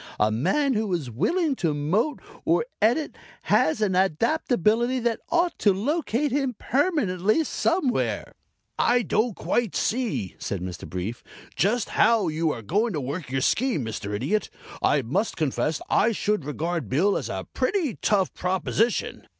[0.19, 5.73] A man who is willing to mote or Edit has an adaptability that ought to
[5.75, 8.33] locate him permanently somewhere."
[8.79, 10.89] "I don't quite see," said Mr.
[10.89, 11.23] Brief,
[11.55, 14.15] "just how you are going to work your scheme, Mr.
[14.15, 14.49] Idiot.
[14.81, 19.27] I must confess I should regard Bill as a pretty tough proposition."